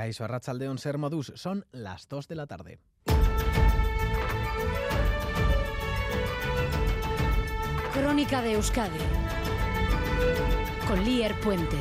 [0.00, 2.78] Caiso Arrachaldeón Ser Modus, son las 2 de la tarde.
[7.92, 8.98] Crónica de Euskadi
[10.88, 11.76] con Lier Puente.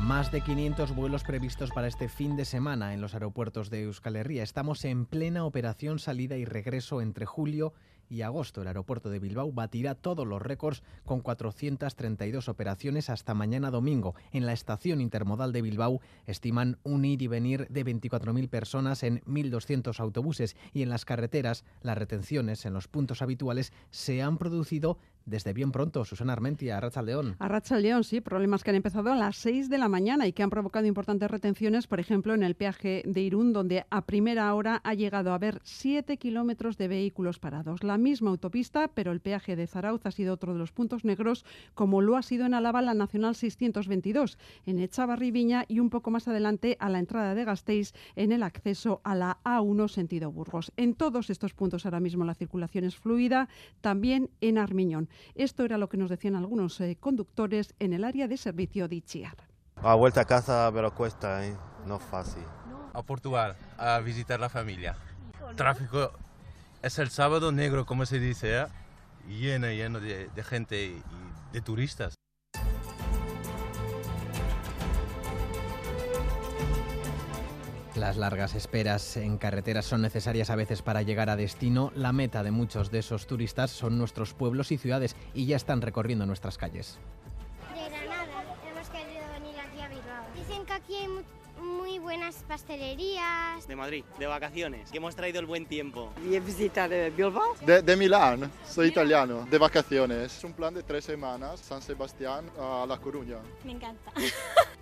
[0.00, 4.16] Más de 500 vuelos previstos para este fin de semana en los aeropuertos de Euskal
[4.16, 4.42] Herria.
[4.42, 8.62] Estamos en plena operación salida y regreso entre julio y agosto.
[8.62, 14.14] El aeropuerto de Bilbao batirá todos los récords con 432 operaciones hasta mañana domingo.
[14.32, 19.20] En la estación intermodal de Bilbao estiman un ir y venir de 24.000 personas en
[19.22, 24.98] 1.200 autobuses y en las carreteras las retenciones en los puntos habituales se han producido
[25.28, 26.04] desde bien pronto.
[26.04, 27.36] Susana Armentia, Arracha León.
[27.38, 30.42] Arracha León, sí, problemas que han empezado a las 6 de la mañana y que
[30.42, 34.80] han provocado importantes retenciones, por ejemplo, en el peaje de Irún, donde a primera hora
[34.84, 37.84] ha llegado a haber 7 kilómetros de vehículos parados.
[37.84, 41.44] La misma autopista, pero el peaje de Zarauz ha sido otro de los puntos negros,
[41.74, 46.10] como lo ha sido en Alaba la Nacional 622, en Echavarri Viña y un poco
[46.10, 50.72] más adelante a la entrada de Gasteiz en el acceso a la A1 sentido Burgos.
[50.76, 53.48] En todos estos puntos ahora mismo la circulación es fluida,
[53.80, 55.08] también en Armiñón.
[55.34, 58.96] Esto era lo que nos decían algunos eh, conductores en el área de servicio de
[58.96, 59.36] Ichiar.
[59.76, 61.56] A vuelta a casa, pero cuesta, ¿eh?
[61.86, 62.44] no es fácil.
[62.92, 64.96] A Portugal, a visitar la familia.
[65.56, 66.12] Tráfico
[66.82, 68.66] es el sábado negro, como se dice, ¿eh?
[69.28, 71.02] lleno, lleno de, de gente y
[71.52, 72.17] de turistas.
[77.98, 81.90] Las largas esperas en carreteras son necesarias a veces para llegar a destino.
[81.96, 85.82] La meta de muchos de esos turistas son nuestros pueblos y ciudades y ya están
[85.82, 87.00] recorriendo nuestras calles.
[87.74, 90.24] De Granada, hemos querido venir aquí a Bilbao.
[90.36, 91.08] Dicen que aquí hay
[91.60, 93.66] muy buenas pastelerías.
[93.66, 96.12] De Madrid, de vacaciones, que hemos traído el buen tiempo.
[96.24, 97.56] ¿Y visita de Bilbao?
[97.66, 100.36] De, de Milán, soy italiano, de vacaciones.
[100.36, 103.38] Es un plan de tres semanas, San Sebastián a La Coruña.
[103.64, 104.12] Me encanta.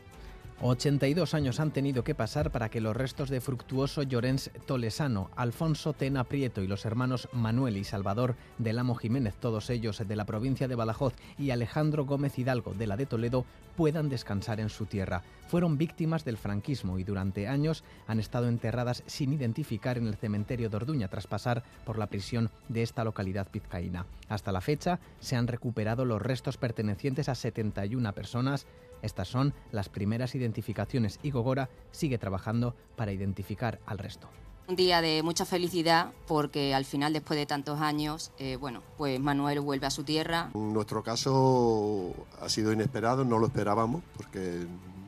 [0.62, 5.93] 82 años han tenido que pasar para que los restos de Fructuoso Llorens Tolesano, Alfonso
[5.93, 10.25] Tena Prieto y los hermanos Manuel y Salvador del Amo Jiménez, todos ellos de la
[10.25, 13.45] provincia de Badajoz, y Alejandro Gómez Hidalgo de la de Toledo,
[13.77, 15.22] puedan descansar en su tierra.
[15.49, 20.71] Fueron víctimas del franquismo y durante años han estado enterradas sin identificar en el cementerio
[20.71, 24.06] de Orduña tras pasar por la prisión de esta localidad pizcaína.
[24.31, 28.66] Hasta la fecha se han recuperado los restos pertenecientes a 71 personas
[29.03, 34.29] estas son las primeras identificaciones y Gogora sigue trabajando para identificar al resto.
[34.69, 39.21] Un día de mucha felicidad porque al final, después de tantos años, eh, bueno, pues
[39.21, 40.51] Manuel vuelve a su tierra.
[40.55, 44.67] Nuestro caso ha sido inesperado, no lo esperábamos porque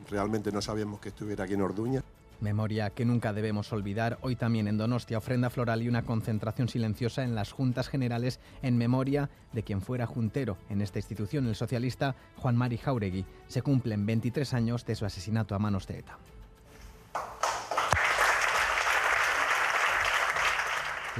[0.09, 2.03] realmente no sabíamos que estuviera aquí en Orduña.
[2.41, 4.17] Memoria que nunca debemos olvidar.
[4.21, 8.77] Hoy también en Donostia, ofrenda floral y una concentración silenciosa en las juntas generales en
[8.77, 13.25] memoria de quien fuera juntero en esta institución, el socialista Juan Mari Jauregui.
[13.47, 16.17] Se cumplen 23 años de su asesinato a manos de ETA.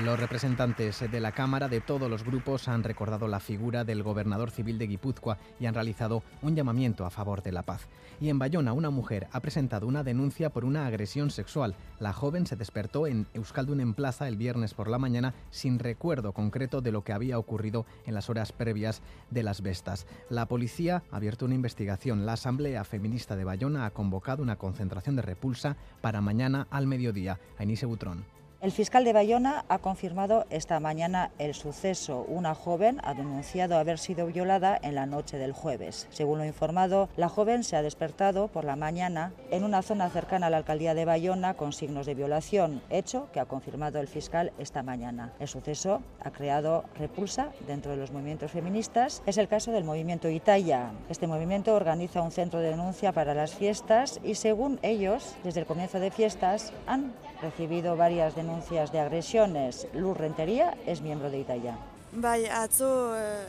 [0.06, 4.50] Los representantes de la Cámara de todos los grupos han recordado la figura del gobernador
[4.50, 7.90] civil de Guipúzcoa y han realizado un llamamiento a favor de la paz.
[8.22, 11.76] Y en Bayona, una mujer ha presentado una denuncia por una agresión sexual.
[12.00, 16.32] La joven se despertó en Euskaldun en Plaza el viernes por la mañana sin recuerdo
[16.32, 19.02] concreto de lo que había ocurrido en las horas previas
[19.32, 20.08] de las bestas.
[20.30, 22.26] La policía ha abierto una investigación.
[22.26, 27.38] La Asamblea Feminista de Bayona ha convocado una concentración de repulsa para mañana al mediodía.
[27.84, 28.39] Butrón.
[28.62, 32.26] El fiscal de Bayona ha confirmado esta mañana el suceso.
[32.28, 36.08] Una joven ha denunciado haber sido violada en la noche del jueves.
[36.10, 40.48] Según lo informado, la joven se ha despertado por la mañana en una zona cercana
[40.48, 44.52] a la alcaldía de Bayona con signos de violación, hecho que ha confirmado el fiscal
[44.60, 45.32] esta mañana.
[45.40, 49.24] El suceso ha creado repulsa dentro de los movimientos feministas.
[49.26, 50.92] Es el caso del movimiento Itaya.
[51.08, 55.66] Este movimiento organiza un centro de denuncia para las fiestas y según ellos, desde el
[55.66, 59.88] comienzo de fiestas, han recibido varias denuncias denuncias de agresiones.
[59.94, 61.78] Lur Rentería es miembro de Italia.
[62.12, 63.46] Bai, atzo eh,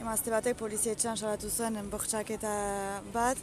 [0.00, 2.54] emazte batek polizietxan salatu zuen bortxaketa
[3.12, 3.40] bat,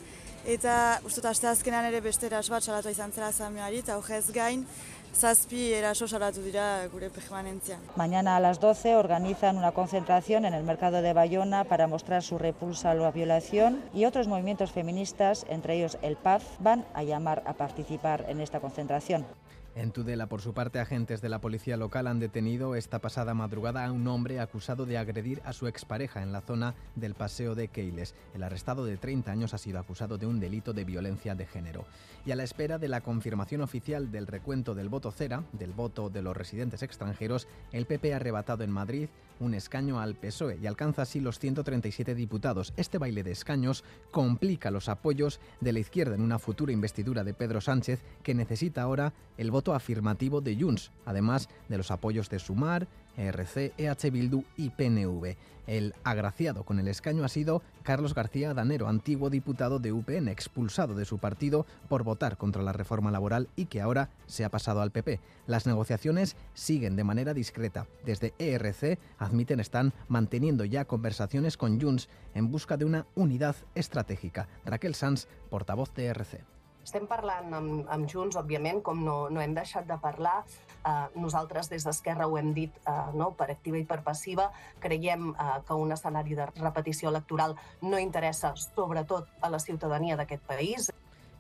[0.48, 4.64] eta uste aste azkenan ere beste eras bat salatu izan zela zamioari, eta hojez gain,
[5.12, 7.84] zazpi eraso salatu dira gure permanentzian.
[7.98, 12.38] Mañana a las 12 organizan una concentración en el mercado de Bayona para mostrar su
[12.38, 17.44] repulsa a la violación y otros movimientos feministas, entre ellos el PAF, van a llamar
[17.46, 19.26] a participar en esta concentración.
[19.74, 23.86] En Tudela, por su parte, agentes de la policía local han detenido esta pasada madrugada
[23.86, 27.70] a un hombre acusado de agredir a su expareja en la zona del Paseo de
[27.70, 28.14] Keiles.
[28.34, 31.86] El arrestado de 30 años ha sido acusado de un delito de violencia de género.
[32.26, 36.10] Y a la espera de la confirmación oficial del recuento del voto cera, del voto
[36.10, 39.08] de los residentes extranjeros, el PP ha arrebatado en Madrid
[39.40, 42.74] un escaño al PSOE y alcanza así los 137 diputados.
[42.78, 47.34] Este baile de escaños complica los apoyos de la izquierda en una futura investidura de
[47.34, 52.40] Pedro Sánchez que necesita ahora el voto afirmativo de Junts, además de los apoyos de
[52.40, 52.88] Sumar,
[53.18, 55.36] ERC, EH Bildu y PNV.
[55.68, 60.96] El agraciado con el escaño ha sido Carlos García Danero, antiguo diputado de UPN, expulsado
[60.96, 64.82] de su partido por votar contra la reforma laboral y que ahora se ha pasado
[64.82, 65.20] al PP.
[65.48, 67.88] Las negociaciones siguen de manera discreta.
[68.06, 74.48] Desde ERC admiten están manteniendo ya conversaciones con Junts en busca de una unidad estratégica.
[74.66, 76.44] Raquel Sanz, portavoz de ERC.
[76.82, 80.42] Estem parlant amb, amb Junts, òbviament, com no, no hem deixat de parlar.
[80.82, 84.50] Uh, nosaltres des d'Esquerra ho hem dit uh, no, per activa i per passiva.
[84.82, 87.54] Creiem uh, que un escenari de repetició electoral
[87.86, 90.90] no interessa sobretot a la ciutadania d'aquest país.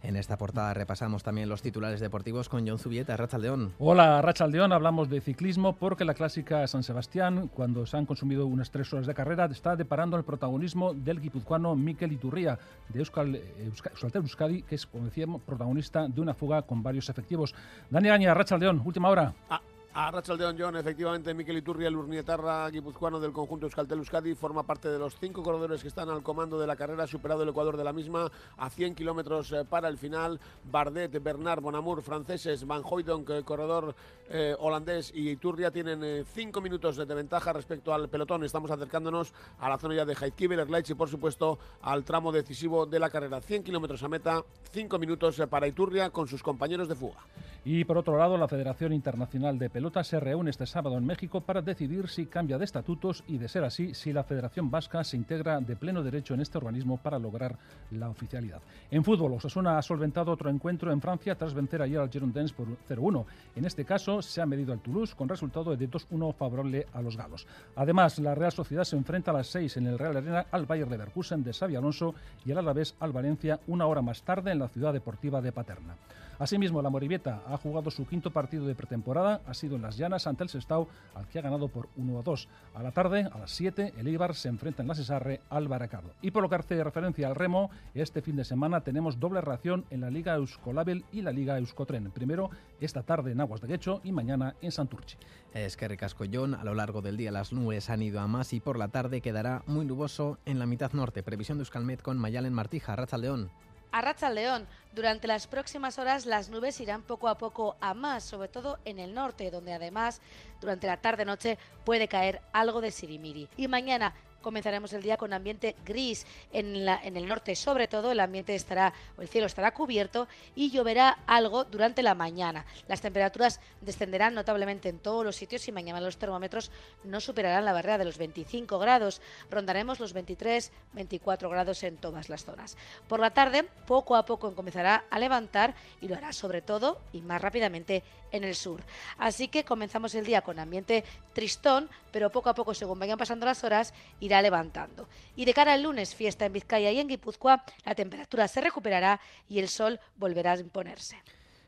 [0.03, 3.73] En esta portada repasamos también los titulares deportivos con John Zubieta, Rachaldeón.
[3.77, 4.73] Hola, Rachaldeón.
[4.73, 9.05] Hablamos de ciclismo porque la clásica San Sebastián, cuando se han consumido unas tres horas
[9.05, 12.57] de carrera, está deparando el protagonismo del guipuzcoano Mikel Iturría
[12.89, 17.53] de Euskal, Euskal, Euskadi, que es, como decíamos, protagonista de una fuga con varios efectivos.
[17.89, 19.33] Dani Gaña, Rachaldeón, última hora.
[19.49, 19.61] Ah.
[19.93, 24.87] A Rachaldeón John, efectivamente, Miquel Iturria, el urnietarra guipuzcoano del conjunto Euskaltel Euskadi, forma parte
[24.87, 27.83] de los cinco corredores que están al comando de la carrera, superado el Ecuador de
[27.83, 30.39] la misma a 100 kilómetros eh, para el final.
[30.63, 33.93] Bardet, Bernard, Bonamur, franceses, Van Hooydonk, corredor
[34.29, 38.45] eh, holandés y Iturria tienen eh, cinco minutos de ventaja respecto al pelotón.
[38.45, 42.85] Estamos acercándonos a la zona ya de Heidkivel, Erleitz y, por supuesto, al tramo decisivo
[42.85, 43.41] de la carrera.
[43.41, 44.41] 100 kilómetros a meta,
[44.71, 47.19] cinco minutos para Iturria con sus compañeros de fuga.
[47.63, 51.41] Y por otro lado, la Federación Internacional de Pelota se reúne este sábado en México
[51.41, 55.15] para decidir si cambia de estatutos y, de ser así, si la Federación Vasca se
[55.15, 57.55] integra de pleno derecho en este organismo para lograr
[57.91, 58.61] la oficialidad.
[58.89, 62.65] En fútbol, Osasuna ha solventado otro encuentro en Francia tras vencer ayer al Girondins por
[62.89, 63.25] 0-1.
[63.55, 67.15] En este caso, se ha medido al Toulouse con resultado de 2-1 favorable a los
[67.15, 67.45] galos.
[67.75, 70.89] Además, la Real Sociedad se enfrenta a las 6 en el Real Arena al Bayer
[70.89, 74.67] Leverkusen de Xavi Alonso y al Alavés al Valencia una hora más tarde en la
[74.67, 75.95] ciudad deportiva de Paterna.
[76.41, 80.25] Asimismo, la Morivieta ha jugado su quinto partido de pretemporada, ha sido en las llanas
[80.25, 82.47] ante el Sestao, al que ha ganado por 1 a 2.
[82.73, 86.15] A la tarde, a las 7, el Eibar se enfrenta en la Cesarre al Baracado.
[86.19, 89.85] Y por lo que hace referencia al remo, este fin de semana tenemos doble ración
[89.91, 92.09] en la Liga Euskolabel y la Liga Euskotren.
[92.09, 92.49] Primero,
[92.79, 95.17] esta tarde en Aguas de Guecho y mañana en Santurchi.
[95.53, 98.61] Es que Recascollón, a lo largo del día las nubes han ido a más y
[98.61, 101.21] por la tarde quedará muy nuboso en la mitad norte.
[101.21, 103.51] Previsión de Euskalmet con Mayalen Martija, Racha León.
[103.93, 108.23] A Racha León, durante las próximas horas las nubes irán poco a poco a más,
[108.23, 110.21] sobre todo en el norte, donde además
[110.61, 113.49] durante la tarde-noche puede caer algo de sirimiri.
[113.57, 118.11] Y mañana comenzaremos el día con ambiente gris en, la, en el norte, sobre todo
[118.11, 122.65] el ambiente estará, o el cielo estará cubierto y lloverá algo durante la mañana.
[122.87, 126.71] Las temperaturas descenderán notablemente en todos los sitios y mañana los termómetros
[127.03, 129.21] no superarán la barrera de los 25 grados.
[129.49, 132.77] Rondaremos los 23, 24 grados en todas las zonas.
[133.07, 137.21] Por la tarde, poco a poco comenzará a levantar y lo hará sobre todo y
[137.21, 138.81] más rápidamente en el sur.
[139.17, 141.03] Así que comenzamos el día con ambiente
[141.33, 143.93] tristón, pero poco a poco, según vayan pasando las horas,
[144.31, 145.07] irá levantando.
[145.35, 149.19] Y de cara al lunes, fiesta en Vizcaya y en Guipúzcoa, la temperatura se recuperará
[149.49, 151.17] y el sol volverá a imponerse.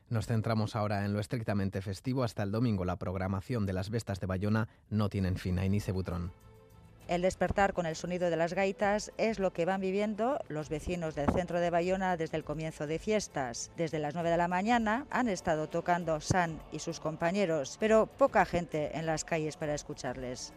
[0.09, 2.23] Nos centramos ahora en lo estrictamente festivo.
[2.23, 5.59] Hasta el domingo la programación de las Vestas de Bayona no tienen fin.
[5.59, 6.31] Ainice Butrón.
[7.07, 11.15] El despertar con el sonido de las gaitas es lo que van viviendo los vecinos
[11.15, 13.71] del centro de Bayona desde el comienzo de fiestas.
[13.75, 18.45] Desde las 9 de la mañana han estado tocando San y sus compañeros, pero poca
[18.45, 20.53] gente en las calles para escucharles.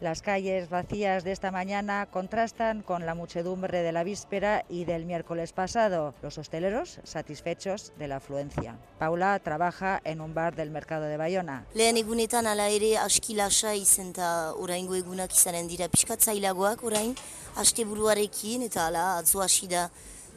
[0.00, 5.06] Las calles vacías de esta mañana contrastan con la muchedumbre de la víspera y del
[5.06, 6.14] miércoles pasado.
[6.20, 8.76] Los hosteleros satisfechos de la afluencia.
[8.98, 11.64] Paula trabaja en un bar del mercado de Bayona.
[11.72, 17.16] Lehen egunetan ala ere aski lasa izen eta oraingo egunak izanen dira pixkatzailagoak orain
[17.56, 19.88] asteburuarekin eta ala atzo hasi da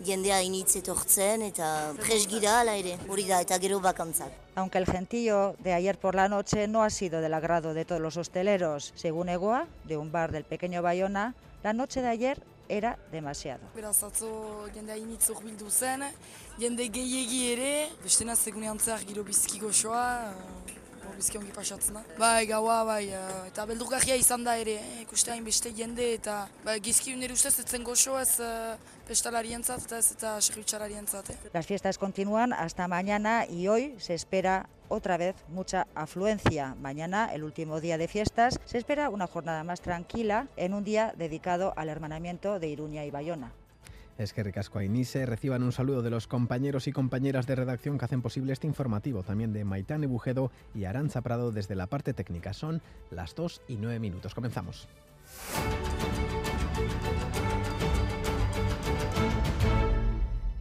[0.05, 4.31] jendea initz etortzen eta presgira ala ere hori da eta gero bakantzak.
[4.55, 8.01] Aunque el gentío de ayer por la noche no ha sido del agrado de todos
[8.01, 12.97] los hosteleros, según Egoa, de un bar del pequeño Bayona, la noche de ayer era
[13.11, 13.61] demasiado.
[13.75, 16.05] Beraz, atzo jende hainitz bildu zen,
[16.59, 20.33] jende gehiegi ere, bestena segunean zer giro bizki goxoa,
[31.53, 36.75] Las fiestas continúan hasta mañana y hoy se espera otra vez mucha afluencia.
[36.79, 41.13] Mañana, el último día de fiestas, se espera una jornada más tranquila en un día
[41.17, 43.53] dedicado al hermanamiento de Iruña y Bayona.
[44.19, 44.79] Es que Ricasco
[45.25, 49.23] reciban un saludo de los compañeros y compañeras de redacción que hacen posible este informativo,
[49.23, 52.51] también de Maitán Bujedo y Aranza Prado desde la parte técnica.
[52.51, 54.35] Son las 2 y 9 minutos.
[54.35, 54.89] Comenzamos.